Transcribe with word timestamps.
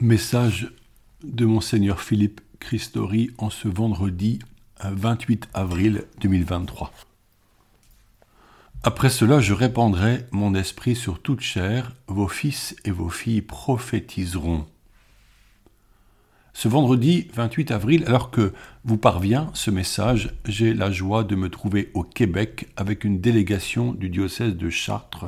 Message 0.00 0.70
de 1.24 1.44
Monseigneur 1.44 2.00
Philippe 2.00 2.40
Christori 2.60 3.32
en 3.36 3.50
ce 3.50 3.66
vendredi 3.66 4.38
28 4.80 5.48
avril 5.54 6.04
2023. 6.20 6.92
Après 8.84 9.10
cela, 9.10 9.40
je 9.40 9.54
répandrai 9.54 10.24
mon 10.30 10.54
esprit 10.54 10.94
sur 10.94 11.20
toute 11.20 11.40
chair, 11.40 11.96
vos 12.06 12.28
fils 12.28 12.76
et 12.84 12.92
vos 12.92 13.08
filles 13.08 13.42
prophétiseront. 13.42 14.66
Ce 16.52 16.68
vendredi 16.68 17.26
28 17.34 17.72
avril, 17.72 18.04
alors 18.06 18.30
que 18.30 18.52
vous 18.84 18.98
parvient 18.98 19.50
ce 19.54 19.72
message, 19.72 20.32
j'ai 20.44 20.74
la 20.74 20.92
joie 20.92 21.24
de 21.24 21.34
me 21.34 21.48
trouver 21.48 21.90
au 21.94 22.04
Québec 22.04 22.68
avec 22.76 23.02
une 23.02 23.20
délégation 23.20 23.94
du 23.94 24.10
diocèse 24.10 24.54
de 24.54 24.70
Chartres, 24.70 25.26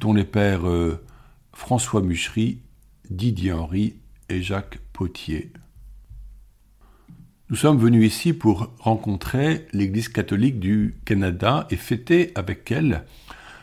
dont 0.00 0.14
les 0.14 0.24
pères 0.24 0.68
euh, 0.68 1.00
François 1.52 2.02
Muchery 2.02 2.58
Didier 3.10 3.52
Henry 3.52 3.96
et 4.28 4.42
Jacques 4.42 4.78
Potier. 4.92 5.52
Nous 7.48 7.56
sommes 7.56 7.78
venus 7.78 8.06
ici 8.06 8.34
pour 8.34 8.72
rencontrer 8.78 9.66
l'Église 9.72 10.08
catholique 10.08 10.60
du 10.60 10.96
Canada 11.06 11.66
et 11.70 11.76
fêter 11.76 12.32
avec 12.34 12.70
elle 12.70 13.06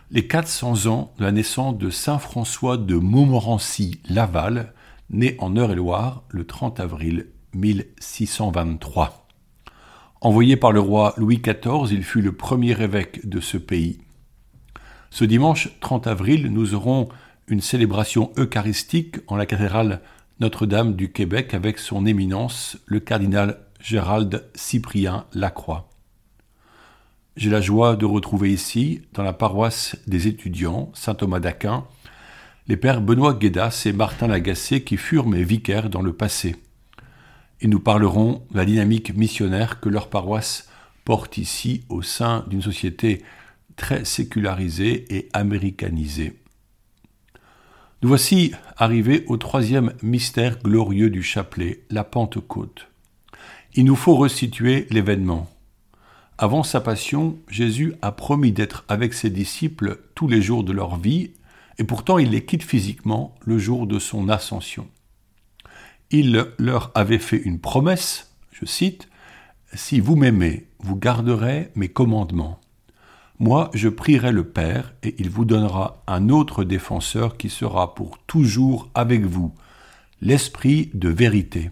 les 0.09 0.25
400 0.27 0.87
ans 0.87 1.13
de 1.19 1.23
la 1.23 1.31
naissance 1.31 1.77
de 1.77 1.89
Saint 1.91 2.17
François 2.17 2.77
de 2.77 2.95
Montmorency-Laval, 2.95 4.73
né 5.11 5.35
en 5.39 5.55
Eure-et-Loire 5.55 6.23
le 6.29 6.45
30 6.45 6.79
avril 6.79 7.27
1623. 7.53 9.27
Envoyé 10.21 10.57
par 10.57 10.71
le 10.71 10.79
roi 10.79 11.13
Louis 11.17 11.37
XIV, 11.37 11.91
il 11.91 12.03
fut 12.03 12.21
le 12.21 12.31
premier 12.31 12.81
évêque 12.81 13.27
de 13.29 13.39
ce 13.39 13.57
pays. 13.57 13.99
Ce 15.11 15.23
dimanche 15.23 15.69
30 15.81 16.07
avril, 16.07 16.51
nous 16.51 16.73
aurons 16.73 17.09
une 17.47 17.61
célébration 17.61 18.31
eucharistique 18.37 19.17
en 19.27 19.35
la 19.35 19.45
cathédrale 19.45 20.01
Notre-Dame 20.39 20.95
du 20.95 21.11
Québec 21.11 21.53
avec 21.53 21.77
son 21.77 22.05
éminence, 22.05 22.77
le 22.87 22.99
cardinal 22.99 23.59
Gérald 23.79 24.43
Cyprien 24.55 25.25
Lacroix. 25.33 25.89
J'ai 27.37 27.51
la 27.51 27.61
joie 27.61 27.95
de 27.95 28.05
retrouver 28.05 28.51
ici, 28.51 29.01
dans 29.13 29.21
la 29.21 29.33
paroisse 29.33 29.95
des 30.07 30.27
étudiants, 30.27 30.89
Saint 30.95 31.13
Thomas 31.13 31.39
d'Aquin, 31.39 31.85
les 32.67 32.77
pères 32.77 33.01
Benoît 33.01 33.35
Guédas 33.35 33.83
et 33.85 33.93
Martin 33.93 34.27
Lagacé 34.27 34.83
qui 34.83 34.97
furent 34.97 35.27
mes 35.27 35.43
vicaires 35.43 35.89
dans 35.89 36.01
le 36.01 36.13
passé. 36.13 36.55
Et 37.61 37.67
nous 37.67 37.79
parlerons 37.79 38.43
de 38.51 38.57
la 38.57 38.65
dynamique 38.65 39.13
missionnaire 39.13 39.79
que 39.79 39.89
leur 39.89 40.09
paroisse 40.09 40.67
porte 41.03 41.37
ici 41.37 41.83
au 41.89 42.01
sein 42.01 42.43
d'une 42.47 42.63
société 42.63 43.21
très 43.75 44.03
sécularisée 44.03 45.05
et 45.15 45.29
américanisée. 45.33 46.39
Nous 48.05 48.09
voici 48.09 48.51
arrivés 48.77 49.23
au 49.25 49.37
troisième 49.37 49.93
mystère 50.03 50.61
glorieux 50.61 51.09
du 51.09 51.23
chapelet, 51.23 51.81
la 51.89 52.03
Pentecôte. 52.03 52.87
Il 53.73 53.85
nous 53.85 53.95
faut 53.95 54.15
resituer 54.15 54.85
l'événement. 54.91 55.49
Avant 56.37 56.61
sa 56.61 56.81
passion, 56.81 57.35
Jésus 57.49 57.95
a 58.03 58.11
promis 58.11 58.51
d'être 58.51 58.85
avec 58.89 59.15
ses 59.15 59.31
disciples 59.31 60.01
tous 60.13 60.27
les 60.27 60.39
jours 60.39 60.63
de 60.63 60.71
leur 60.71 60.97
vie, 60.97 61.31
et 61.79 61.83
pourtant 61.83 62.19
il 62.19 62.29
les 62.29 62.45
quitte 62.45 62.61
physiquement 62.61 63.33
le 63.43 63.57
jour 63.57 63.87
de 63.87 63.97
son 63.97 64.29
ascension. 64.29 64.87
Il 66.11 66.45
leur 66.59 66.91
avait 66.93 67.17
fait 67.17 67.41
une 67.41 67.59
promesse, 67.59 68.35
je 68.51 68.67
cite, 68.67 69.09
Si 69.73 69.99
vous 69.99 70.15
m'aimez, 70.15 70.67
vous 70.77 70.95
garderez 70.95 71.71
mes 71.73 71.89
commandements. 71.89 72.59
Moi, 73.39 73.69
je 73.73 73.89
prierai 73.89 74.31
le 74.31 74.45
Père, 74.45 74.93
et 75.03 75.15
il 75.19 75.29
vous 75.29 75.43
donnera 75.43 76.03
un 76.07 76.29
autre 76.29 76.63
défenseur 76.63 77.35
qui 77.35 77.49
sera 77.49 77.93
pour 77.93 78.17
toujours 78.19 78.89
avec 78.93 79.25
vous, 79.25 79.53
l'Esprit 80.21 80.89
de 80.93 81.09
vérité. 81.09 81.71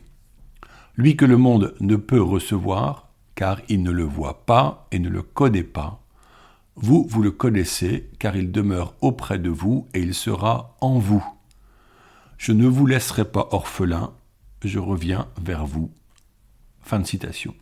Lui 0.95 1.15
que 1.15 1.25
le 1.25 1.37
monde 1.37 1.73
ne 1.79 1.95
peut 1.95 2.21
recevoir, 2.21 3.07
car 3.35 3.61
il 3.69 3.81
ne 3.81 3.91
le 3.91 4.03
voit 4.03 4.45
pas 4.45 4.87
et 4.91 4.99
ne 4.99 5.09
le 5.09 5.21
connaît 5.21 5.63
pas. 5.63 6.03
Vous, 6.75 7.05
vous 7.09 7.21
le 7.21 7.31
connaissez, 7.31 8.09
car 8.19 8.35
il 8.35 8.51
demeure 8.51 8.93
auprès 9.01 9.39
de 9.39 9.49
vous 9.49 9.87
et 9.93 10.01
il 10.01 10.13
sera 10.13 10.75
en 10.81 10.99
vous. 10.99 11.25
Je 12.37 12.51
ne 12.51 12.67
vous 12.67 12.85
laisserai 12.85 13.25
pas 13.25 13.47
orphelin, 13.51 14.11
je 14.63 14.79
reviens 14.79 15.27
vers 15.41 15.65
vous. 15.65 15.91
Fin 16.81 16.99
de 16.99 17.05
citation. 17.05 17.55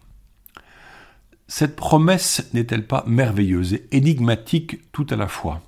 Cette 1.54 1.76
promesse 1.76 2.50
n'est-elle 2.54 2.88
pas 2.88 3.04
merveilleuse 3.08 3.74
et 3.74 3.86
énigmatique 3.92 4.90
tout 4.94 5.06
à 5.10 5.18
la 5.18 5.28
fois? 5.28 5.62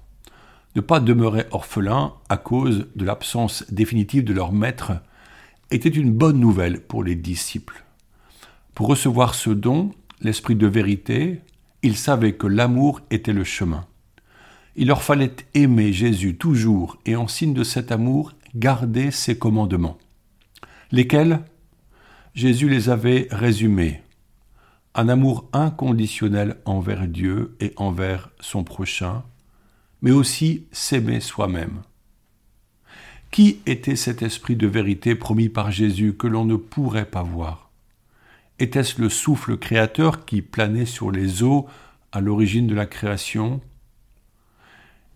Ne 0.77 0.81
pas 0.81 1.01
demeurer 1.01 1.43
orphelin 1.51 2.13
à 2.29 2.37
cause 2.37 2.87
de 2.95 3.03
l'absence 3.03 3.65
définitive 3.69 4.23
de 4.23 4.31
leur 4.31 4.53
maître 4.53 4.93
était 5.71 5.89
une 5.89 6.13
bonne 6.13 6.39
nouvelle 6.39 6.79
pour 6.79 7.03
les 7.03 7.15
disciples. 7.15 7.83
Pour 8.73 8.87
recevoir 8.87 9.35
ce 9.35 9.49
don, 9.49 9.91
l'esprit 10.21 10.55
de 10.55 10.67
vérité, 10.67 11.41
ils 11.81 11.97
savaient 11.97 12.35
que 12.35 12.47
l'amour 12.47 13.01
était 13.11 13.33
le 13.33 13.43
chemin. 13.43 13.85
Il 14.77 14.87
leur 14.87 15.03
fallait 15.03 15.35
aimer 15.53 15.91
Jésus 15.91 16.37
toujours 16.37 16.97
et 17.05 17.17
en 17.17 17.27
signe 17.27 17.53
de 17.53 17.65
cet 17.65 17.91
amour 17.91 18.31
garder 18.55 19.11
ses 19.11 19.37
commandements. 19.37 19.97
Lesquels? 20.93 21.41
Jésus 22.35 22.69
les 22.69 22.89
avait 22.89 23.27
résumés 23.31 24.02
un 24.95 25.09
amour 25.09 25.49
inconditionnel 25.53 26.57
envers 26.65 27.07
Dieu 27.07 27.55
et 27.59 27.73
envers 27.77 28.29
son 28.39 28.63
prochain, 28.63 29.23
mais 30.01 30.11
aussi 30.11 30.67
s'aimer 30.71 31.19
soi-même. 31.19 31.81
Qui 33.31 33.61
était 33.65 33.95
cet 33.95 34.21
esprit 34.21 34.55
de 34.55 34.67
vérité 34.67 35.15
promis 35.15 35.49
par 35.49 35.71
Jésus 35.71 36.13
que 36.13 36.27
l'on 36.27 36.45
ne 36.45 36.55
pourrait 36.55 37.09
pas 37.09 37.23
voir? 37.23 37.71
Était-ce 38.59 39.01
le 39.01 39.09
souffle 39.09 39.57
créateur 39.57 40.25
qui 40.25 40.43
planait 40.43 40.85
sur 40.85 41.09
les 41.09 41.41
eaux 41.41 41.67
à 42.11 42.21
l'origine 42.21 42.67
de 42.67 42.75
la 42.75 42.85
création? 42.85 43.61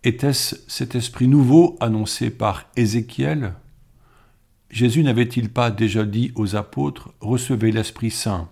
Était-ce 0.04 0.56
cet 0.68 0.96
esprit 0.96 1.28
nouveau 1.28 1.78
annoncé 1.80 2.32
par 2.32 2.66
Ézéchiel? 2.76 3.54
Jésus 4.72 5.04
n'avait-il 5.04 5.50
pas 5.50 5.70
déjà 5.70 6.04
dit 6.04 6.32
aux 6.36 6.56
apôtres 6.56 7.14
Recevez 7.20 7.72
l'Esprit 7.72 8.10
Saint 8.10 8.50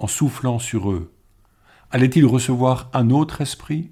en 0.00 0.06
soufflant 0.06 0.58
sur 0.58 0.90
eux. 0.90 1.12
Allait-il 1.90 2.26
recevoir 2.26 2.90
un 2.92 3.10
autre 3.10 3.42
esprit? 3.42 3.90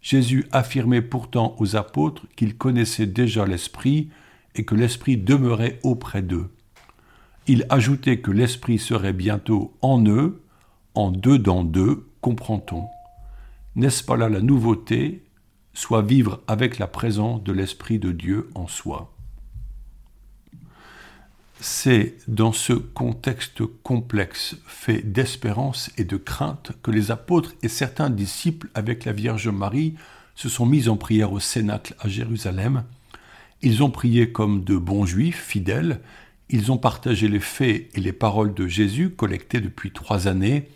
Jésus 0.00 0.46
affirmait 0.52 1.02
pourtant 1.02 1.56
aux 1.58 1.76
apôtres 1.76 2.26
qu'ils 2.36 2.56
connaissaient 2.56 3.06
déjà 3.06 3.44
l'Esprit 3.44 4.10
et 4.54 4.64
que 4.64 4.76
l'Esprit 4.76 5.16
demeurait 5.16 5.80
auprès 5.82 6.22
d'eux. 6.22 6.50
Il 7.48 7.66
ajoutait 7.68 8.20
que 8.20 8.30
l'Esprit 8.30 8.78
serait 8.78 9.12
bientôt 9.12 9.74
en 9.82 10.04
eux, 10.06 10.40
en 10.94 11.10
deux 11.10 11.38
dans 11.38 11.64
deux, 11.64 12.08
comprend-on. 12.20 12.86
N'est-ce 13.74 14.04
pas 14.04 14.16
là 14.16 14.28
la 14.28 14.40
nouveauté, 14.40 15.24
soit 15.74 16.02
vivre 16.02 16.40
avec 16.46 16.78
la 16.78 16.86
présence 16.86 17.42
de 17.42 17.52
l'Esprit 17.52 17.98
de 17.98 18.12
Dieu 18.12 18.50
en 18.54 18.68
soi 18.68 19.12
c'est 21.60 22.16
dans 22.28 22.52
ce 22.52 22.72
contexte 22.72 23.62
complexe, 23.82 24.56
fait 24.66 25.02
d'espérance 25.02 25.90
et 25.98 26.04
de 26.04 26.16
crainte, 26.16 26.72
que 26.82 26.90
les 26.90 27.10
apôtres 27.10 27.54
et 27.62 27.68
certains 27.68 28.10
disciples 28.10 28.68
avec 28.74 29.04
la 29.04 29.12
Vierge 29.12 29.48
Marie 29.48 29.94
se 30.36 30.48
sont 30.48 30.66
mis 30.66 30.88
en 30.88 30.96
prière 30.96 31.32
au 31.32 31.40
Cénacle 31.40 31.96
à 31.98 32.08
Jérusalem. 32.08 32.84
Ils 33.60 33.82
ont 33.82 33.90
prié 33.90 34.30
comme 34.30 34.62
de 34.62 34.76
bons 34.76 35.04
juifs 35.04 35.42
fidèles, 35.42 36.00
ils 36.48 36.70
ont 36.70 36.78
partagé 36.78 37.28
les 37.28 37.40
faits 37.40 37.88
et 37.94 38.00
les 38.00 38.12
paroles 38.12 38.54
de 38.54 38.66
Jésus 38.66 39.10
collectés 39.10 39.60
depuis 39.60 39.90
trois 39.90 40.28
années, 40.28 40.68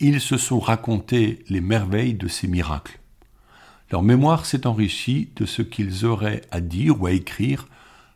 ils 0.00 0.20
se 0.20 0.36
sont 0.36 0.60
racontés 0.60 1.44
les 1.48 1.60
merveilles 1.60 2.14
de 2.14 2.28
ces 2.28 2.46
miracles. 2.46 2.98
Leur 3.90 4.02
mémoire 4.02 4.46
s'est 4.46 4.66
enrichie 4.66 5.30
de 5.36 5.46
ce 5.46 5.62
qu'ils 5.62 6.04
auraient 6.04 6.42
à 6.50 6.60
dire 6.60 7.00
ou 7.00 7.06
à 7.06 7.12
écrire 7.12 7.66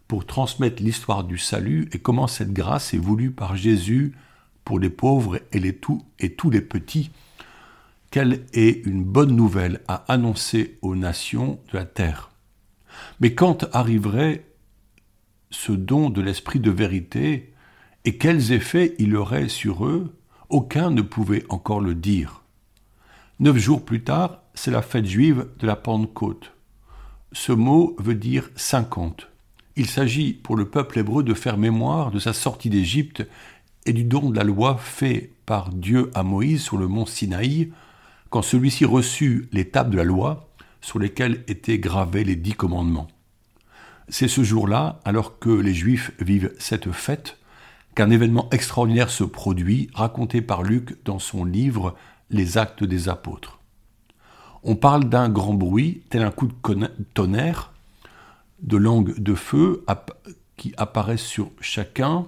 pour 0.08 0.26
transmettre 0.26 0.82
l'histoire 0.82 1.24
du 1.24 1.38
salut 1.38 1.88
et 1.92 1.98
comment 1.98 2.26
cette 2.26 2.52
grâce 2.52 2.94
est 2.94 2.98
voulue 2.98 3.30
par 3.30 3.56
Jésus 3.56 4.14
pour 4.64 4.78
les 4.78 4.90
pauvres 4.90 5.40
et, 5.52 5.72
tous 5.72 6.50
les 6.50 6.60
petits. 6.60 7.10
Quelle 8.10 8.44
est 8.52 8.86
une 8.86 9.04
bonne 9.04 9.34
nouvelle 9.34 9.80
à 9.88 10.04
annoncer 10.12 10.78
aux 10.82 10.96
nations 10.96 11.58
de 11.72 11.78
la 11.78 11.84
terre. 11.84 12.30
Mais 13.20 13.34
quand 13.34 13.66
arriverait 13.74 14.46
ce 15.50 15.72
don 15.72 16.10
de 16.10 16.20
l'esprit 16.20 16.60
de 16.60 16.70
vérité 16.70 17.52
et 18.04 18.16
quels 18.16 18.52
effets 18.52 18.94
il 18.98 19.16
aurait 19.16 19.48
sur 19.48 19.86
eux, 19.86 20.16
aucun 20.48 20.90
ne 20.90 21.02
pouvait 21.02 21.44
encore 21.48 21.80
le 21.80 21.94
dire. 21.94 22.42
Neuf 23.40 23.56
jours 23.56 23.84
plus 23.84 24.04
tard, 24.04 24.42
c'est 24.54 24.70
la 24.70 24.82
fête 24.82 25.06
juive 25.06 25.48
de 25.58 25.66
la 25.66 25.76
Pentecôte. 25.76 26.52
Ce 27.32 27.50
mot 27.50 27.96
veut 27.98 28.14
dire 28.14 28.50
cinquante. 28.54 29.28
Il 29.76 29.90
s'agit 29.90 30.32
pour 30.32 30.56
le 30.56 30.68
peuple 30.68 31.00
hébreu 31.00 31.24
de 31.24 31.34
faire 31.34 31.58
mémoire 31.58 32.12
de 32.12 32.20
sa 32.20 32.32
sortie 32.32 32.70
d'Égypte 32.70 33.26
et 33.86 33.92
du 33.92 34.04
don 34.04 34.30
de 34.30 34.36
la 34.36 34.44
loi 34.44 34.76
fait 34.78 35.32
par 35.46 35.70
Dieu 35.70 36.10
à 36.14 36.22
Moïse 36.22 36.62
sur 36.62 36.76
le 36.76 36.86
mont 36.86 37.06
Sinaï, 37.06 37.72
quand 38.30 38.42
celui-ci 38.42 38.84
reçut 38.84 39.48
les 39.52 39.68
tables 39.68 39.90
de 39.90 39.96
la 39.96 40.04
loi 40.04 40.48
sur 40.80 40.98
lesquelles 40.98 41.44
étaient 41.48 41.78
gravés 41.78 42.24
les 42.24 42.36
dix 42.36 42.54
commandements. 42.54 43.08
C'est 44.08 44.28
ce 44.28 44.44
jour-là, 44.44 45.00
alors 45.04 45.38
que 45.38 45.50
les 45.50 45.74
Juifs 45.74 46.12
vivent 46.20 46.52
cette 46.58 46.92
fête, 46.92 47.38
qu'un 47.94 48.10
événement 48.10 48.48
extraordinaire 48.50 49.10
se 49.10 49.24
produit, 49.24 49.90
raconté 49.94 50.40
par 50.40 50.62
Luc 50.62 51.02
dans 51.04 51.18
son 51.18 51.44
livre 51.44 51.96
Les 52.30 52.58
Actes 52.58 52.84
des 52.84 53.08
Apôtres. 53.08 53.60
On 54.62 54.76
parle 54.76 55.08
d'un 55.08 55.28
grand 55.28 55.54
bruit, 55.54 56.02
tel 56.10 56.22
un 56.22 56.30
coup 56.30 56.46
de 56.46 56.54
tonnerre, 57.12 57.73
de 58.60 58.76
langues 58.76 59.18
de 59.18 59.34
feu 59.34 59.84
qui 60.56 60.72
apparaissent 60.76 61.22
sur 61.22 61.50
chacun, 61.60 62.26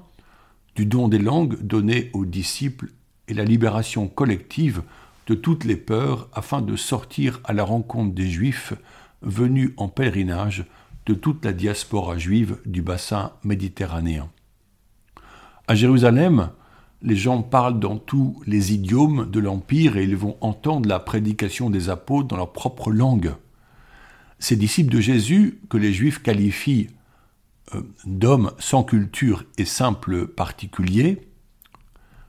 du 0.75 0.87
don 0.87 1.09
des 1.09 1.19
langues 1.19 1.61
donné 1.63 2.11
aux 2.13 2.27
disciples 2.27 2.91
et 3.29 3.35
la 3.35 3.45
libération 3.45 4.09
collective 4.09 4.83
de 5.27 5.35
toutes 5.35 5.65
les 5.65 5.77
peurs 5.77 6.29
afin 6.33 6.61
de 6.61 6.77
sortir 6.77 7.41
à 7.45 7.53
la 7.53 7.65
rencontre 7.65 8.15
des 8.15 8.29
Juifs 8.29 8.75
venus 9.23 9.73
en 9.77 9.89
pèlerinage 9.89 10.67
de 11.07 11.15
toute 11.15 11.45
la 11.45 11.53
diaspora 11.53 12.19
juive 12.19 12.59
du 12.67 12.83
bassin 12.83 13.33
méditerranéen. 13.45 14.29
À 15.69 15.75
Jérusalem, 15.75 16.51
les 17.03 17.17
gens 17.17 17.43
parlent 17.43 17.81
dans 17.81 17.97
tous 17.97 18.43
les 18.47 18.73
idiomes 18.73 19.31
de 19.31 19.41
l'Empire 19.41 19.97
et 19.97 20.05
ils 20.05 20.17
vont 20.17 20.37
entendre 20.41 20.89
la 20.89 20.99
prédication 20.99 21.71
des 21.71 21.89
apôtres 21.89 22.29
dans 22.29 22.37
leur 22.37 22.53
propre 22.53 22.91
langue. 22.91 23.35
Ces 24.39 24.57
disciples 24.57 24.93
de 24.93 25.01
Jésus, 25.01 25.61
que 25.69 25.77
les 25.77 25.93
Juifs 25.93 26.23
qualifient 26.23 26.89
euh, 27.75 27.83
d'hommes 28.05 28.53
sans 28.59 28.85
culture 28.85 29.45
et 29.59 29.65
simples 29.65 30.27
particuliers, 30.27 31.27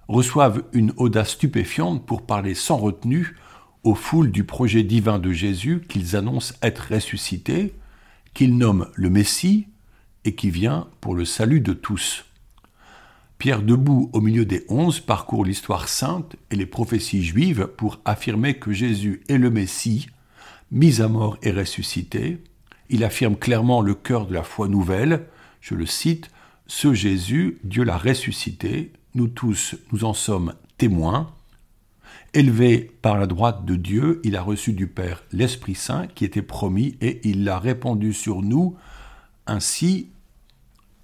reçoivent 0.08 0.64
une 0.74 0.94
audace 0.98 1.32
stupéfiante 1.32 2.06
pour 2.06 2.26
parler 2.26 2.56
sans 2.56 2.78
retenue 2.78 3.36
aux 3.84 3.96
foules 3.96 4.32
du 4.32 4.44
projet 4.44 4.84
divin 4.84 5.20
de 5.20 5.32
Jésus 5.32 5.82
qu'ils 5.88 6.16
annoncent 6.16 6.56
être 6.62 6.94
ressuscité, 6.94 7.74
qu'ils 8.34 8.58
nomment 8.58 8.90
le 8.96 9.10
Messie 9.10 9.68
et 10.26 10.36
qui 10.36 10.50
vient 10.50 10.88
pour 11.02 11.16
le 11.16 11.26
salut 11.26 11.62
de 11.62 11.74
tous. 11.74 12.26
Pierre 13.38 13.62
debout 13.62 14.10
au 14.14 14.22
milieu 14.22 14.46
des 14.46 14.66
onze 14.68 15.00
parcourt 15.00 15.46
l'histoire 15.46 15.88
sainte 15.88 16.36
et 16.50 16.56
les 16.56 16.66
prophéties 16.66 17.24
juives 17.24 17.68
pour 17.78 18.00
affirmer 18.04 18.56
que 18.56 18.74
Jésus 18.74 19.22
est 19.30 19.38
le 19.38 19.52
Messie, 19.52 20.08
mis 20.72 21.02
à 21.02 21.08
mort 21.08 21.38
et 21.42 21.52
ressuscité. 21.52 22.38
Il 22.90 23.04
affirme 23.04 23.36
clairement 23.36 23.82
le 23.82 23.94
cœur 23.94 24.28
de 24.28 24.34
la 24.34 24.44
foi 24.44 24.68
nouvelle. 24.68 25.28
Je 25.62 25.76
le 25.76 25.86
cite 25.86 26.30
Ce 26.68 26.94
Jésus, 26.94 27.60
Dieu 27.64 27.84
l'a 27.84 27.98
ressuscité. 27.98 28.92
Nous 29.16 29.28
tous, 29.28 29.76
nous 29.92 30.04
en 30.04 30.14
sommes 30.14 30.54
témoins. 30.78 31.34
Élevé 32.34 32.92
par 33.02 33.18
la 33.18 33.26
droite 33.26 33.66
de 33.66 33.76
Dieu, 33.76 34.22
il 34.24 34.36
a 34.36 34.42
reçu 34.42 34.74
du 34.74 34.88
Père 34.88 35.24
l'Esprit 35.32 35.76
Saint 35.76 36.08
qui 36.08 36.26
était 36.26 36.42
promis 36.42 36.98
et 37.02 37.22
il 37.28 37.44
l'a 37.44 37.60
répandu 37.60 38.14
sur 38.14 38.42
nous. 38.42 38.76
Ainsi, 39.48 40.10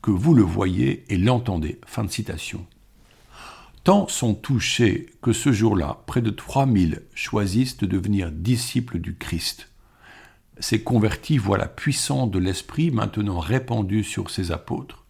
que 0.01 0.11
vous 0.11 0.33
le 0.33 0.43
voyez 0.43 1.05
et 1.09 1.17
l'entendez. 1.17 1.79
Fin 1.87 2.03
de 2.03 2.11
citation. 2.11 2.67
Tant 3.83 4.07
sont 4.07 4.33
touchés 4.33 5.07
que 5.21 5.33
ce 5.33 5.51
jour-là, 5.51 6.03
près 6.07 6.21
de 6.21 6.29
3000 6.29 7.03
choisissent 7.13 7.77
de 7.77 7.85
devenir 7.85 8.31
disciples 8.31 8.99
du 8.99 9.15
Christ. 9.15 9.69
Ces 10.59 10.83
convertis 10.83 11.37
voient 11.37 11.57
la 11.57 11.67
puissance 11.67 12.31
de 12.31 12.39
l'Esprit 12.39 12.91
maintenant 12.91 13.39
répandue 13.39 14.03
sur 14.03 14.29
ses 14.29 14.51
apôtres. 14.51 15.05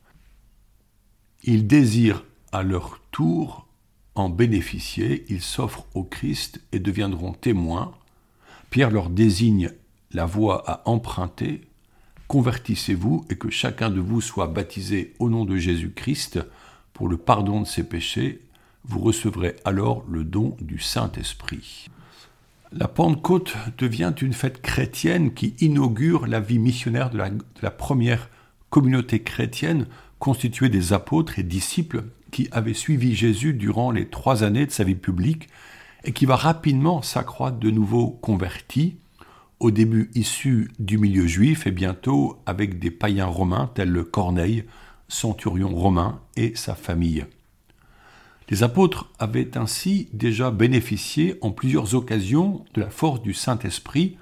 Ils 1.44 1.68
désirent 1.68 2.24
à 2.52 2.64
leur 2.64 3.00
tour 3.12 3.68
en 4.16 4.30
bénéficier, 4.30 5.26
ils 5.30 5.42
s'offrent 5.42 5.86
au 5.94 6.04
Christ 6.04 6.62
et 6.72 6.80
deviendront 6.80 7.34
témoins. 7.34 7.94
Pierre 8.70 8.92
leur 8.92 9.10
désigne 9.10 9.72
la 10.12 10.26
voie 10.26 10.64
à 10.70 10.88
emprunter 10.90 11.62
Convertissez-vous 12.28 13.26
et 13.30 13.36
que 13.36 13.52
chacun 13.52 13.92
de 13.92 14.00
vous 14.00 14.22
soit 14.22 14.48
baptisé 14.48 15.14
au 15.20 15.30
nom 15.30 15.46
de 15.46 15.58
Jésus-Christ 15.58 16.40
pour 16.94 17.08
le 17.08 17.18
pardon 17.18 17.62
de 17.62 17.68
ses 17.68 17.84
péchés. 17.84 18.42
Vous 18.86 19.00
recevrez 19.00 19.56
alors 19.64 20.04
le 20.10 20.26
don 20.26 20.58
du 20.60 20.78
Saint-Esprit. 20.78 21.88
La 22.74 22.88
Pentecôte 22.88 23.56
devient 23.78 24.14
une 24.22 24.34
fête 24.34 24.62
chrétienne 24.62 25.34
qui 25.34 25.56
inaugure 25.60 26.28
la 26.28 26.40
vie 26.40 26.60
missionnaire 26.60 27.10
de 27.10 27.22
la, 27.62 27.72
première 27.72 28.30
communauté 28.70 29.22
chrétienne 29.22 29.86
constituée 30.20 30.70
des 30.70 30.92
apôtres 30.92 31.40
et 31.40 31.44
disciples 31.44 32.04
qui 32.32 32.50
avaient 32.52 32.74
suivi 32.74 33.16
Jésus 33.16 33.54
durant 33.54 33.92
les 33.92 34.10
trois 34.10 34.44
années 34.44 34.66
de 34.66 34.72
sa 34.72 34.84
vie 34.84 34.96
publique 34.96 35.50
et 36.04 36.12
qui 36.12 36.26
va 36.26 36.36
rapidement 36.36 37.02
s'accroître 37.02 37.60
de 37.60 37.70
nouveaux 37.70 38.10
convertis 38.10 38.98
au 39.60 39.72
début 39.72 40.10
issus 40.14 40.72
du 40.80 40.98
milieu 40.98 41.26
juif 41.26 41.68
et 41.68 41.72
bientôt 41.72 42.42
avec 42.46 42.80
des 42.80 42.92
païens 42.92 43.28
romains 43.28 43.72
tels 43.76 44.04
Corneille, 44.04 44.66
centurion 45.08 45.70
romain 45.70 46.20
et 46.36 46.54
sa 46.56 46.76
famille. 46.76 47.26
Les 48.54 48.62
apôtres 48.62 49.10
avaient 49.18 49.58
ainsi 49.58 50.10
déjà 50.14 50.52
bénéficié 50.52 51.40
en 51.42 51.50
plusieurs 51.50 51.96
occasions 51.96 52.64
de 52.76 52.82
la 52.82 52.92
force 52.92 53.20
du 53.24 53.34
Saint-Esprit, 53.34 54.16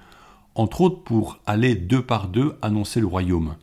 entre 0.56 0.80
autres 0.80 1.04
pour 1.04 1.40
aller 1.46 1.76
deux 1.76 2.02
par 2.02 2.30
deux 2.30 2.56
annoncer 2.62 3.02
le 3.02 3.08
royaume. 3.08 3.58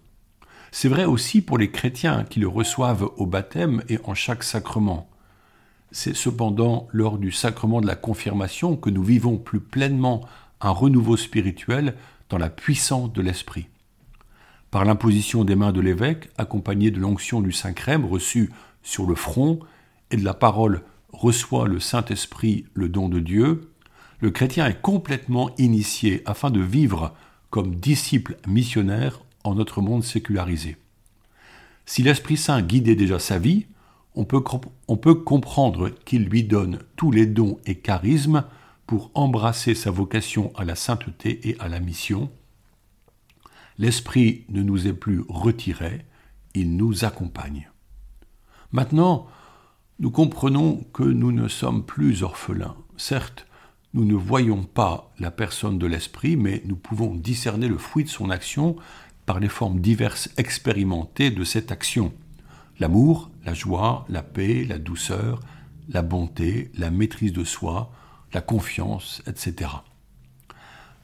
C'est 0.70 0.90
vrai 0.90 1.06
aussi 1.06 1.40
pour 1.40 1.56
les 1.56 1.70
chrétiens 1.70 2.24
qui 2.24 2.38
le 2.38 2.48
reçoivent 2.48 3.08
au 3.16 3.24
baptême 3.24 3.82
et 3.88 3.98
en 4.04 4.12
chaque 4.12 4.42
sacrement. 4.42 5.08
C'est 5.90 6.14
cependant 6.14 6.86
lors 6.92 7.16
du 7.16 7.32
sacrement 7.32 7.80
de 7.80 7.86
la 7.86 7.96
confirmation 7.96 8.76
que 8.76 8.90
nous 8.90 9.02
vivons 9.02 9.38
plus 9.38 9.60
pleinement 9.60 10.20
un 10.60 10.68
renouveau 10.68 11.16
spirituel 11.16 11.94
dans 12.28 12.36
la 12.36 12.50
puissance 12.50 13.10
de 13.14 13.22
l'esprit. 13.22 13.68
Par 14.70 14.84
l'imposition 14.84 15.44
des 15.44 15.56
mains 15.56 15.72
de 15.72 15.80
l'évêque, 15.80 16.28
accompagnée 16.36 16.90
de 16.90 17.00
l'onction 17.00 17.40
du 17.40 17.52
Saint-Crème 17.52 18.04
reçue 18.04 18.50
sur 18.82 19.06
le 19.06 19.14
front 19.14 19.60
et 20.10 20.16
de 20.16 20.24
la 20.24 20.34
parole 20.34 20.82
reçoit 21.12 21.68
le 21.68 21.80
Saint-Esprit 21.80 22.66
le 22.74 22.88
don 22.88 23.08
de 23.08 23.20
Dieu, 23.20 23.72
le 24.20 24.30
chrétien 24.30 24.66
est 24.66 24.80
complètement 24.80 25.54
initié 25.58 26.22
afin 26.26 26.50
de 26.50 26.60
vivre 26.60 27.14
comme 27.50 27.76
disciple 27.76 28.36
missionnaire 28.46 29.20
en 29.44 29.54
notre 29.54 29.80
monde 29.80 30.04
sécularisé. 30.04 30.76
Si 31.86 32.02
l'Esprit 32.02 32.36
Saint 32.36 32.60
guidait 32.60 32.96
déjà 32.96 33.18
sa 33.18 33.38
vie, 33.38 33.66
on 34.14 34.24
peut, 34.24 34.42
on 34.88 34.96
peut 34.96 35.14
comprendre 35.14 35.90
qu'il 36.04 36.24
lui 36.24 36.42
donne 36.42 36.80
tous 36.96 37.10
les 37.10 37.26
dons 37.26 37.58
et 37.64 37.76
charismes 37.76 38.44
pour 38.86 39.10
embrasser 39.14 39.74
sa 39.74 39.90
vocation 39.90 40.52
à 40.56 40.64
la 40.64 40.74
sainteté 40.74 41.48
et 41.48 41.56
à 41.60 41.68
la 41.68 41.78
mission. 41.78 42.30
L'Esprit 43.78 44.44
ne 44.48 44.62
nous 44.62 44.88
est 44.88 44.92
plus 44.92 45.22
retiré, 45.28 46.04
il 46.54 46.76
nous 46.76 47.04
accompagne. 47.04 47.70
Maintenant, 48.72 49.28
nous 50.00 50.10
comprenons 50.10 50.84
que 50.92 51.02
nous 51.02 51.32
ne 51.32 51.48
sommes 51.48 51.84
plus 51.84 52.22
orphelins. 52.22 52.76
Certes, 52.96 53.46
nous 53.94 54.04
ne 54.04 54.14
voyons 54.14 54.62
pas 54.62 55.12
la 55.18 55.30
personne 55.30 55.78
de 55.78 55.86
l'Esprit, 55.86 56.36
mais 56.36 56.62
nous 56.66 56.76
pouvons 56.76 57.14
discerner 57.14 57.66
le 57.68 57.78
fruit 57.78 58.04
de 58.04 58.08
son 58.08 58.30
action 58.30 58.76
par 59.26 59.40
les 59.40 59.48
formes 59.48 59.80
diverses 59.80 60.30
expérimentées 60.36 61.30
de 61.30 61.42
cette 61.42 61.72
action. 61.72 62.12
L'amour, 62.78 63.30
la 63.44 63.54
joie, 63.54 64.06
la 64.08 64.22
paix, 64.22 64.64
la 64.64 64.78
douceur, 64.78 65.40
la 65.88 66.02
bonté, 66.02 66.70
la 66.78 66.90
maîtrise 66.90 67.32
de 67.32 67.44
soi, 67.44 67.90
la 68.32 68.40
confiance, 68.40 69.22
etc. 69.26 69.70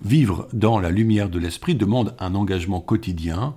Vivre 0.05 0.47
dans 0.53 0.79
la 0.79 0.91
lumière 0.91 1.31
de 1.31 1.39
l'esprit 1.39 1.75
demande 1.75 2.15
un 2.21 2.35
engagement 2.35 2.81
quotidien, 2.81 3.57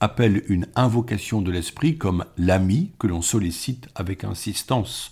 appelle 0.00 0.44
une 0.48 0.66
invocation 0.76 1.42
de 1.42 1.50
l'esprit 1.50 1.98
comme 1.98 2.24
l'ami 2.36 2.92
que 2.98 3.06
l'on 3.06 3.22
sollicite 3.22 3.88
avec 3.94 4.24
insistance. 4.24 5.10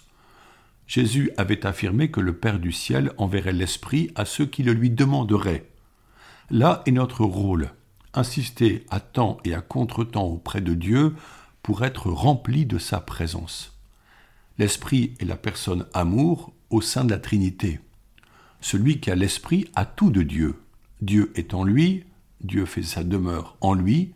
Jésus 0.86 1.30
avait 1.36 1.66
affirmé 1.66 2.10
que 2.10 2.20
le 2.20 2.36
Père 2.36 2.58
du 2.58 2.72
ciel 2.72 3.12
enverrait 3.18 3.52
l'esprit 3.52 4.10
à 4.14 4.24
ceux 4.24 4.46
qui 4.46 4.62
le 4.62 4.72
lui 4.72 4.90
demanderaient. 4.90 5.68
Là 6.50 6.82
est 6.86 6.92
notre 6.92 7.24
rôle, 7.24 7.72
insister 8.14 8.86
à 8.90 9.00
temps 9.00 9.38
et 9.44 9.54
à 9.54 9.60
contre-temps 9.60 10.26
auprès 10.26 10.60
de 10.60 10.74
Dieu 10.74 11.14
pour 11.62 11.84
être 11.84 12.10
rempli 12.10 12.66
de 12.66 12.78
sa 12.78 13.00
présence. 13.00 13.76
L'esprit 14.58 15.14
est 15.18 15.24
la 15.24 15.36
personne 15.36 15.86
amour 15.92 16.52
au 16.70 16.80
sein 16.80 17.04
de 17.04 17.10
la 17.10 17.18
Trinité. 17.18 17.80
Celui 18.60 19.00
qui 19.00 19.10
a 19.10 19.16
l'esprit 19.16 19.68
a 19.74 19.84
tout 19.84 20.10
de 20.10 20.22
Dieu. 20.22 20.62
Dieu 21.02 21.32
est 21.34 21.52
en 21.52 21.64
lui, 21.64 22.04
Dieu 22.42 22.64
fait 22.64 22.82
sa 22.82 23.04
demeure 23.04 23.56
en 23.60 23.74
lui, 23.74 24.14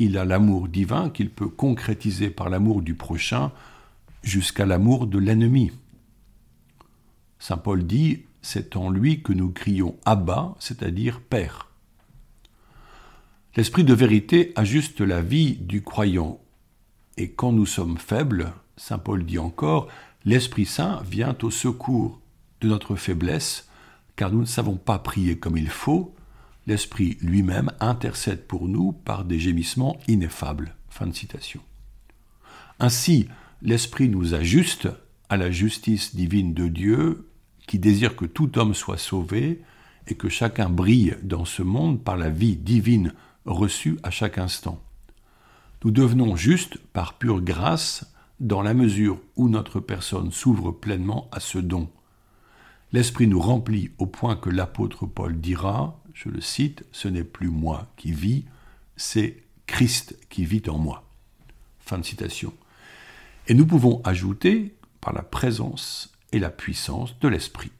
il 0.00 0.18
a 0.18 0.24
l'amour 0.24 0.68
divin 0.68 1.10
qu'il 1.10 1.30
peut 1.30 1.48
concrétiser 1.48 2.30
par 2.30 2.48
l'amour 2.48 2.82
du 2.82 2.94
prochain 2.94 3.52
jusqu'à 4.22 4.66
l'amour 4.66 5.06
de 5.06 5.18
l'ennemi. 5.18 5.70
Saint 7.38 7.56
Paul 7.56 7.86
dit, 7.86 8.24
c'est 8.42 8.76
en 8.76 8.90
lui 8.90 9.22
que 9.22 9.32
nous 9.32 9.50
crions 9.50 9.96
Abba, 10.04 10.54
c'est-à-dire 10.58 11.20
Père. 11.20 11.68
L'esprit 13.56 13.84
de 13.84 13.94
vérité 13.94 14.52
ajuste 14.56 15.00
la 15.00 15.20
vie 15.20 15.54
du 15.54 15.82
croyant. 15.82 16.40
Et 17.16 17.30
quand 17.30 17.52
nous 17.52 17.66
sommes 17.66 17.98
faibles, 17.98 18.52
Saint 18.76 18.98
Paul 18.98 19.24
dit 19.24 19.38
encore, 19.38 19.88
l'Esprit 20.24 20.66
Saint 20.66 21.02
vient 21.04 21.36
au 21.42 21.50
secours 21.50 22.20
de 22.60 22.68
notre 22.68 22.96
faiblesse, 22.96 23.68
car 24.16 24.30
nous 24.30 24.40
ne 24.40 24.46
savons 24.46 24.76
pas 24.76 24.98
prier 24.98 25.38
comme 25.38 25.56
il 25.56 25.68
faut, 25.68 26.14
l'Esprit 26.66 27.16
lui-même 27.20 27.70
intercède 27.80 28.46
pour 28.46 28.68
nous 28.68 28.92
par 28.92 29.24
des 29.24 29.38
gémissements 29.38 29.98
ineffables. 30.08 30.74
Fin 30.88 31.06
de 31.06 31.14
citation. 31.14 31.60
Ainsi, 32.78 33.28
l'Esprit 33.62 34.08
nous 34.08 34.34
ajuste 34.34 34.88
à 35.28 35.36
la 35.36 35.50
justice 35.50 36.14
divine 36.14 36.54
de 36.54 36.68
Dieu 36.68 37.30
qui 37.66 37.78
désire 37.78 38.16
que 38.16 38.24
tout 38.24 38.58
homme 38.58 38.74
soit 38.74 38.98
sauvé 38.98 39.62
et 40.08 40.14
que 40.14 40.28
chacun 40.28 40.68
brille 40.68 41.16
dans 41.22 41.44
ce 41.44 41.62
monde 41.62 42.02
par 42.02 42.16
la 42.16 42.30
vie 42.30 42.56
divine 42.56 43.12
reçue 43.44 43.98
à 44.02 44.10
chaque 44.10 44.38
instant. 44.38 44.82
Nous 45.84 45.90
devenons 45.90 46.36
justes 46.36 46.78
par 46.78 47.14
pure 47.14 47.40
grâce 47.40 48.12
dans 48.40 48.62
la 48.62 48.74
mesure 48.74 49.20
où 49.36 49.48
notre 49.48 49.80
personne 49.80 50.32
s'ouvre 50.32 50.72
pleinement 50.72 51.28
à 51.32 51.40
ce 51.40 51.58
don. 51.58 51.88
L'Esprit 52.92 53.28
nous 53.28 53.40
remplit 53.40 53.90
au 53.98 54.06
point 54.06 54.34
que 54.34 54.50
l'apôtre 54.50 55.06
Paul 55.06 55.38
dira, 55.38 55.99
je 56.14 56.28
le 56.28 56.40
cite, 56.40 56.84
Ce 56.92 57.08
n'est 57.08 57.24
plus 57.24 57.48
moi 57.48 57.86
qui 57.96 58.12
vis, 58.12 58.44
c'est 58.96 59.42
Christ 59.66 60.16
qui 60.28 60.44
vit 60.44 60.68
en 60.68 60.78
moi. 60.78 61.04
Fin 61.80 61.98
de 61.98 62.04
citation. 62.04 62.52
Et 63.48 63.54
nous 63.54 63.66
pouvons 63.66 64.00
ajouter 64.04 64.74
par 65.00 65.12
la 65.12 65.22
présence 65.22 66.12
et 66.32 66.38
la 66.38 66.50
puissance 66.50 67.18
de 67.20 67.28
l'Esprit. 67.28 67.72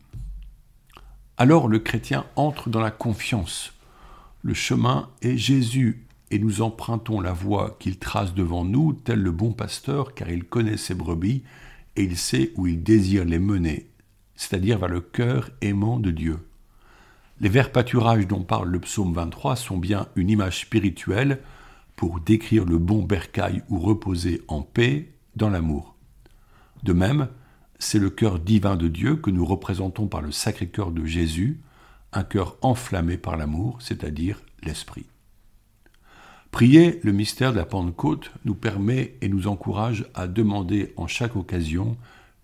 Alors 1.36 1.68
le 1.68 1.78
chrétien 1.78 2.26
entre 2.36 2.68
dans 2.68 2.80
la 2.80 2.90
confiance. 2.90 3.72
Le 4.42 4.54
chemin 4.54 5.08
est 5.22 5.36
Jésus 5.36 6.06
et 6.30 6.38
nous 6.38 6.62
empruntons 6.62 7.20
la 7.20 7.32
voie 7.32 7.76
qu'il 7.80 7.98
trace 7.98 8.34
devant 8.34 8.64
nous, 8.64 8.92
tel 8.92 9.20
le 9.20 9.32
bon 9.32 9.52
pasteur, 9.52 10.14
car 10.14 10.30
il 10.30 10.44
connaît 10.44 10.76
ses 10.76 10.94
brebis 10.94 11.42
et 11.96 12.04
il 12.04 12.16
sait 12.16 12.52
où 12.56 12.66
il 12.66 12.82
désire 12.82 13.24
les 13.24 13.38
mener, 13.38 13.90
c'est-à-dire 14.36 14.78
vers 14.78 14.88
le 14.88 15.00
cœur 15.00 15.50
aimant 15.60 15.98
de 15.98 16.10
Dieu. 16.10 16.38
Les 17.40 17.48
verts 17.48 17.72
pâturages 17.72 18.26
dont 18.26 18.42
parle 18.42 18.68
le 18.68 18.80
psaume 18.80 19.14
23 19.14 19.56
sont 19.56 19.78
bien 19.78 20.08
une 20.14 20.28
image 20.28 20.60
spirituelle 20.60 21.40
pour 21.96 22.20
décrire 22.20 22.66
le 22.66 22.76
bon 22.76 23.02
bercail 23.02 23.62
où 23.70 23.78
reposer 23.78 24.42
en 24.46 24.60
paix 24.60 25.08
dans 25.36 25.48
l'amour. 25.48 25.94
De 26.82 26.92
même, 26.92 27.28
c'est 27.78 27.98
le 27.98 28.10
cœur 28.10 28.38
divin 28.38 28.76
de 28.76 28.88
Dieu 28.88 29.16
que 29.16 29.30
nous 29.30 29.46
représentons 29.46 30.06
par 30.06 30.20
le 30.20 30.32
sacré 30.32 30.68
cœur 30.68 30.90
de 30.90 31.06
Jésus, 31.06 31.60
un 32.12 32.24
cœur 32.24 32.58
enflammé 32.60 33.16
par 33.16 33.38
l'amour, 33.38 33.78
c'est-à-dire 33.80 34.42
l'Esprit. 34.62 35.06
Prier 36.50 37.00
le 37.04 37.12
mystère 37.12 37.52
de 37.52 37.58
la 37.58 37.64
Pentecôte 37.64 38.32
nous 38.44 38.54
permet 38.54 39.14
et 39.22 39.30
nous 39.30 39.46
encourage 39.46 40.04
à 40.14 40.26
demander 40.26 40.92
en 40.98 41.06
chaque 41.06 41.36
occasion 41.36 41.96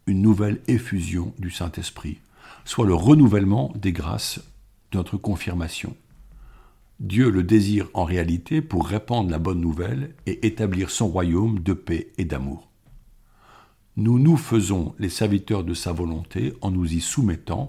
une 0.07 0.23
nouvelle 0.23 0.63
effusion 0.69 1.35
du 1.39 1.51
Saint-Esprit, 1.51 2.19
soit 2.65 2.87
le 2.87 2.95
renouvellement 2.95 3.73
des 3.75 3.93
grâces 3.93 4.41
confirmation. 5.03 5.97
Dieu 7.01 7.31
le 7.31 7.43
désire 7.43 7.89
en 7.95 8.05
réalité 8.05 8.63
pour 8.63 8.87
répandre 8.87 9.31
la 9.31 9.39
bonne 9.39 9.61
nouvelle 9.61 10.15
et 10.27 10.47
établir 10.47 10.91
son 10.91 11.09
royaume 11.09 11.61
de 11.61 11.73
paix 11.73 12.09
et 12.19 12.25
d'amour. 12.25 12.69
Nous 13.97 14.19
nous 14.19 14.37
faisons 14.37 14.95
les 14.99 15.09
serviteurs 15.09 15.65
de 15.65 15.75
sa 15.75 15.93
volonté 15.93 16.55
en 16.61 16.71
nous 16.71 16.95
y 16.95 17.01
soumettant 17.01 17.69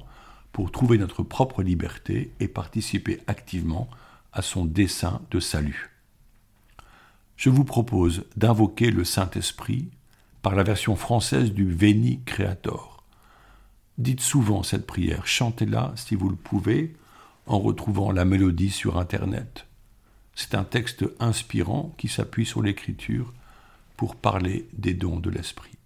pour 0.52 0.72
trouver 0.72 0.98
notre 0.98 1.24
propre 1.24 1.64
liberté 1.64 2.32
et 2.40 2.48
participer 2.48 3.20
activement 3.28 3.90
à 4.34 4.42
son 4.42 4.66
dessein 4.66 5.22
de 5.32 5.40
salut 5.40 5.92
je 7.38 7.52
vous 7.52 7.64
propose 7.64 8.26
d'invoquer 8.36 8.90
le 8.90 9.04
Saint-Esprit 9.04 9.90
par 10.42 10.56
la 10.56 10.64
version 10.64 10.96
française 10.96 11.54
du 11.54 11.72
Veni 11.72 12.22
Creator. 12.26 13.04
Dites 14.00 14.22
souvent 14.22 14.64
cette 14.64 14.88
prière, 14.88 15.28
chantez-la 15.28 15.94
si 15.96 16.16
vous 16.16 16.30
le 16.30 16.36
pouvez, 16.36 16.96
en 17.48 17.60
retrouvant 17.60 18.12
la 18.12 18.26
mélodie 18.26 18.70
sur 18.70 18.98
Internet. 18.98 19.66
C'est 20.36 20.54
un 20.54 20.64
texte 20.64 21.06
inspirant 21.20 21.94
qui 21.98 22.08
s'appuie 22.08 22.46
sur 22.46 22.62
l'Écriture 22.62 23.34
pour 23.96 24.16
parler 24.16 24.68
des 24.74 24.94
dons 24.94 25.20
de 25.20 25.30
l'Esprit. 25.30 25.78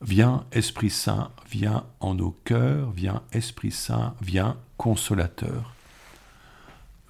Viens 0.00 0.46
Esprit 0.52 0.90
Saint, 0.90 1.32
viens 1.50 1.84
en 1.98 2.14
nos 2.14 2.30
cœurs, 2.44 2.92
viens 2.92 3.22
Esprit 3.32 3.72
Saint, 3.72 4.14
viens 4.20 4.56
consolateur. 4.76 5.74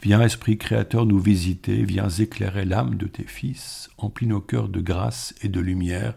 Viens, 0.00 0.23
Esprit 0.23 0.57
Créateur, 0.57 1.04
nous 1.04 1.18
visiter, 1.18 1.83
viens 1.83 2.09
éclairer 2.09 2.64
l'âme 2.64 2.95
de 2.95 3.07
tes 3.07 3.25
fils, 3.25 3.90
emplis 3.99 4.28
nos 4.28 4.40
cœurs 4.40 4.68
de 4.68 4.80
grâce 4.80 5.35
et 5.42 5.49
de 5.49 5.61
lumière, 5.61 6.14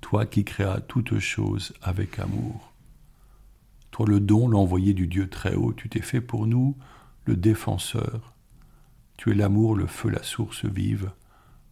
toi 0.00 0.24
qui 0.26 0.44
créas 0.44 0.80
toutes 0.80 1.18
choses 1.18 1.74
avec 1.82 2.18
amour. 2.18 2.71
Toi 3.92 4.06
le 4.08 4.18
don, 4.18 4.48
l'envoyé 4.48 4.92
du 4.92 5.06
Dieu 5.06 5.28
très 5.28 5.54
haut, 5.54 5.72
tu 5.72 5.88
t'es 5.88 6.02
fait 6.02 6.20
pour 6.20 6.48
nous 6.48 6.76
le 7.24 7.36
défenseur. 7.36 8.32
Tu 9.16 9.30
es 9.30 9.34
l'amour, 9.34 9.76
le 9.76 9.86
feu, 9.86 10.10
la 10.10 10.24
source 10.24 10.64
vive, 10.64 11.12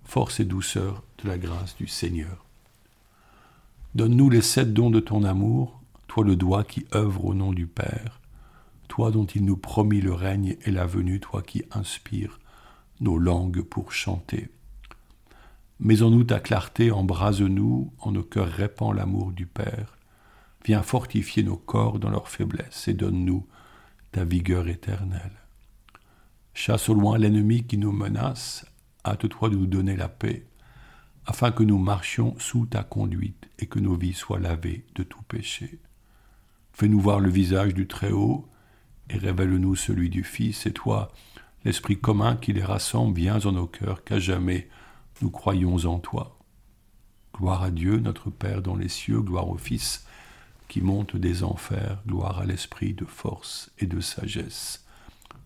force 0.05 0.39
et 0.39 0.45
douceur 0.45 1.03
de 1.23 1.29
la 1.29 1.39
grâce 1.39 1.77
du 1.77 1.89
Seigneur. 1.89 2.45
Donne-nous 3.97 4.31
les 4.31 4.43
sept 4.43 4.73
dons 4.73 4.91
de 4.91 5.00
ton 5.00 5.25
amour, 5.25 5.83
toi 6.07 6.25
le 6.25 6.37
doigt 6.37 6.62
qui 6.62 6.87
œuvre 6.95 7.25
au 7.25 7.35
nom 7.35 7.53
du 7.53 7.67
Père 7.67 8.21
toi 8.91 9.12
dont 9.12 9.25
il 9.25 9.45
nous 9.45 9.57
promit 9.57 10.00
le 10.00 10.12
règne 10.12 10.57
et 10.65 10.73
la 10.73 10.85
venue, 10.85 11.21
toi 11.21 11.43
qui 11.43 11.62
inspires 11.71 12.41
nos 13.00 13.19
langues 13.19 13.62
pour 13.62 13.93
chanter. 13.93 14.50
Mets 15.79 16.03
en 16.03 16.11
nous 16.11 16.25
ta 16.25 16.41
clarté, 16.41 16.91
embrase-nous, 16.91 17.93
en 18.00 18.11
nos 18.11 18.25
cœurs 18.25 18.49
répand 18.49 18.93
l'amour 18.95 19.31
du 19.31 19.47
Père. 19.47 19.97
Viens 20.64 20.83
fortifier 20.83 21.43
nos 21.43 21.57
corps 21.57 21.99
dans 21.99 22.11
leur 22.11 22.29
faiblesse 22.29 22.87
et 22.88 22.95
donne-nous 22.95 23.47
ta 24.12 24.25
vigueur 24.25 24.69
éternelle. 24.69 25.40
Chasse 26.52 26.88
au 26.88 26.95
loin 26.95 27.17
l'ennemi 27.17 27.64
qui 27.64 27.79
nous 27.79 27.93
menace, 27.93 28.67
hâte-toi 29.05 29.50
de 29.50 29.57
nous 29.57 29.67
donner 29.67 29.97
la 29.97 30.09
paix, 30.09 30.47
afin 31.26 31.52
que 31.52 31.62
nous 31.62 31.79
marchions 31.79 32.35
sous 32.38 32.67
ta 32.67 32.83
conduite 32.83 33.49
et 33.59 33.67
que 33.67 33.79
nos 33.79 33.95
vies 33.95 34.12
soient 34.12 34.40
lavées 34.40 34.85
de 34.95 35.02
tout 35.02 35.23
péché. 35.23 35.79
Fais-nous 36.73 37.00
voir 37.00 37.21
le 37.21 37.31
visage 37.31 37.75
du 37.75 37.87
Très-Haut, 37.87 38.49
et 39.09 39.17
révèle-nous 39.17 39.76
celui 39.76 40.11
du 40.11 40.25
Fils, 40.25 40.67
et 40.67 40.73
toi, 40.73 41.12
l'Esprit 41.64 41.99
commun 41.99 42.37
qui 42.37 42.52
les 42.52 42.64
rassemble, 42.64 43.17
viens 43.17 43.40
en 43.47 43.52
nos 43.52 43.67
cœurs, 43.67 44.05
qu'à 44.05 44.19
jamais 44.19 44.69
nous 45.23 45.31
croyons 45.31 45.76
en 45.87 45.99
toi. 45.99 46.38
Gloire 47.35 47.62
à 47.62 47.71
Dieu, 47.71 47.99
notre 47.99 48.31
Père 48.31 48.62
dans 48.62 48.76
les 48.76 48.88
cieux, 48.88 49.21
gloire 49.21 49.49
au 49.49 49.57
Fils 49.57 50.07
qui 50.71 50.81
monte 50.81 51.17
des 51.17 51.43
enfers, 51.43 52.00
gloire 52.07 52.39
à 52.39 52.47
l'Esprit 52.47 52.95
de 52.95 53.05
force 53.05 53.73
et 53.81 53.87
de 53.87 54.00
sagesse, 54.00 54.87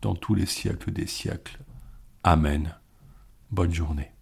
dans 0.03 0.15
tous 0.15 0.35
les 0.35 0.45
siècles 0.45 0.93
des 0.93 1.07
siècles. 1.07 1.59
Amen. 2.23 2.77
Bonne 3.51 3.73
journée. 3.73 4.14